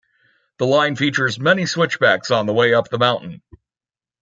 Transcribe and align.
The 0.57 0.65
line 0.65 0.95
features 0.95 1.39
many 1.39 1.67
switchbacks 1.67 2.31
on 2.31 2.47
the 2.47 2.55
way 2.55 2.73
up 2.73 2.89
the 2.89 2.97
mountain. 2.97 3.43